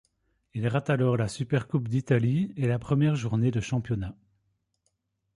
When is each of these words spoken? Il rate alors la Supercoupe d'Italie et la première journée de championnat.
Il 0.55 0.67
rate 0.67 0.89
alors 0.89 1.15
la 1.15 1.27
Supercoupe 1.27 1.87
d'Italie 1.87 2.51
et 2.57 2.65
la 2.67 2.79
première 2.79 3.13
journée 3.15 3.51
de 3.51 3.61
championnat. 3.61 4.17